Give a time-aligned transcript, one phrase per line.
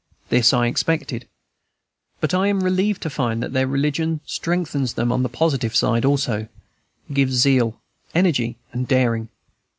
[0.29, 1.27] This I expected;
[2.21, 6.05] but I am relieved to find that their religion strengthens them on the positive side
[6.05, 6.47] also,
[7.13, 7.79] gives zeal,
[8.15, 9.29] energy, daring.